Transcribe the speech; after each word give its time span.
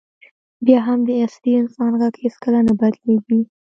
بیا 0.65 0.79
هم 0.87 0.99
د 1.07 1.09
اصلي 1.25 1.51
انسان 1.61 1.91
غږ 2.01 2.13
هېڅکله 2.23 2.59
نه 2.67 2.73
بدلېږي. 2.79 3.39